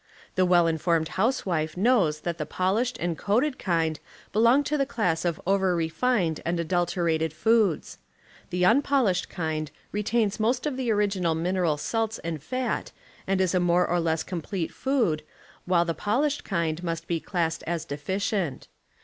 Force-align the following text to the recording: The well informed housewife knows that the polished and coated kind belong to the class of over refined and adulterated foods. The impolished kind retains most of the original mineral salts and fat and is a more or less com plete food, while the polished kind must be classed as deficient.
The 0.33 0.47
well 0.47 0.65
informed 0.65 1.09
housewife 1.09 1.77
knows 1.77 2.21
that 2.21 2.39
the 2.39 2.45
polished 2.47 2.97
and 2.97 3.15
coated 3.15 3.59
kind 3.59 3.99
belong 4.33 4.63
to 4.63 4.75
the 4.75 4.87
class 4.87 5.23
of 5.25 5.39
over 5.45 5.75
refined 5.75 6.39
and 6.43 6.59
adulterated 6.59 7.31
foods. 7.33 7.99
The 8.49 8.63
impolished 8.63 9.29
kind 9.29 9.69
retains 9.91 10.39
most 10.39 10.65
of 10.65 10.75
the 10.75 10.89
original 10.89 11.35
mineral 11.35 11.77
salts 11.77 12.17
and 12.23 12.41
fat 12.41 12.91
and 13.27 13.39
is 13.39 13.53
a 13.53 13.59
more 13.59 13.87
or 13.87 13.99
less 13.99 14.23
com 14.23 14.41
plete 14.41 14.71
food, 14.71 15.21
while 15.65 15.85
the 15.85 15.93
polished 15.93 16.43
kind 16.43 16.83
must 16.83 17.05
be 17.05 17.19
classed 17.19 17.63
as 17.67 17.85
deficient. 17.85 18.67